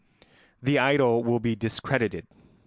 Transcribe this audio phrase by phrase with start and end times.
[0.63, 2.25] The idol will be discredited.